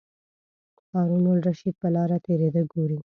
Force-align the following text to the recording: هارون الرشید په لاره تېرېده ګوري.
هارون 0.91 1.25
الرشید 1.31 1.75
په 1.81 1.87
لاره 1.95 2.17
تېرېده 2.25 2.61
ګوري. 2.71 2.97